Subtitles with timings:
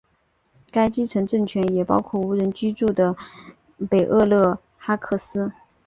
[0.71, 3.15] 该基层政权也包括无人居住的
[3.87, 5.51] 北厄勒哈克斯。